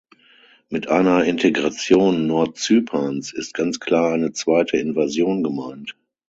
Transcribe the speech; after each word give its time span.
Mit 0.71 0.87
einer 0.87 1.25
Integration 1.25 2.25
Nordzyperns 2.25 3.31
ist 3.33 3.53
ganz 3.53 3.79
klar 3.79 4.13
eine 4.13 4.31
zweite 4.31 4.77
Invasion 4.77 5.43
gemeint. 5.43 5.95